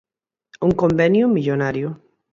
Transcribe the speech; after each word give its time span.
Un 0.61 0.71
convenio 0.71 1.27
millonario 1.27 1.89